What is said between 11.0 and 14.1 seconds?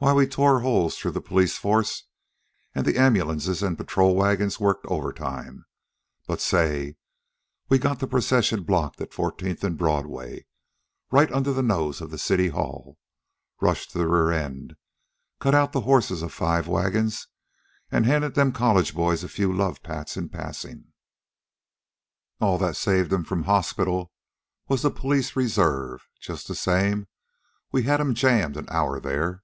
right under the nose of the City Hall, rushed the